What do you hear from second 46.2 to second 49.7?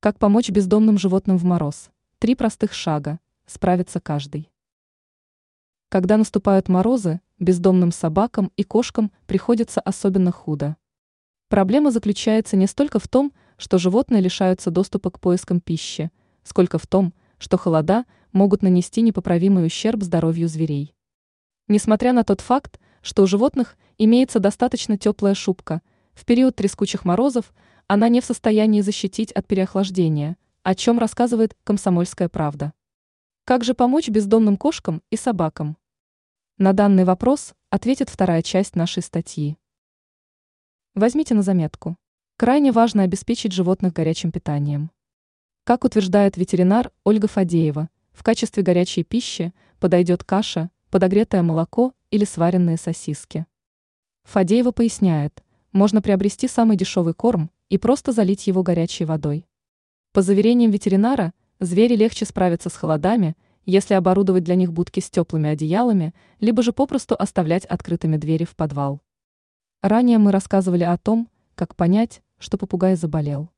ветеринар Ольга Фадеева, в качестве горячей пищи